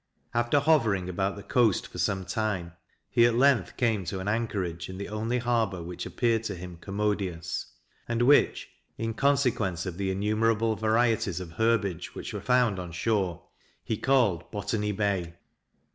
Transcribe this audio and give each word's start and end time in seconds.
After 0.33 0.59
hovering 0.59 1.07
about 1.09 1.35
the 1.35 1.43
coast 1.43 1.85
for 1.85 1.99
some 1.99 2.25
time, 2.25 2.73
he 3.07 3.23
at 3.27 3.35
length 3.35 3.77
came 3.77 4.03
to 4.05 4.19
an 4.19 4.27
anchorage 4.27 4.89
in 4.89 4.97
the 4.97 5.07
only 5.07 5.37
harbour 5.37 5.83
which 5.83 6.07
appeared 6.07 6.43
to 6.45 6.55
him 6.55 6.77
commodious; 6.77 7.67
and 8.07 8.23
which, 8.23 8.69
in 8.97 9.13
consequence 9.13 9.85
of 9.85 9.97
the 9.97 10.09
innumerable 10.09 10.75
varieties 10.75 11.39
of 11.39 11.51
herbage 11.51 12.15
which 12.15 12.33
were 12.33 12.41
found 12.41 12.79
on 12.79 12.91
shore, 12.91 13.43
he 13.83 13.95
called 13.95 14.49
Botany 14.49 14.91
Bay. 14.91 15.35